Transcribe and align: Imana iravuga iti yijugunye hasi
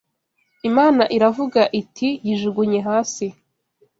Imana 0.69 1.03
iravuga 1.17 1.61
iti 1.81 2.09
yijugunye 2.25 2.79
hasi 2.87 3.25